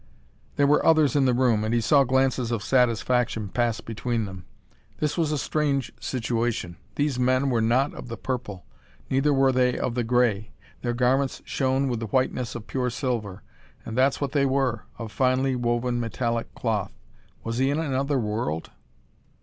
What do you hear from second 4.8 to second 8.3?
This was a strange situation. These men were not of the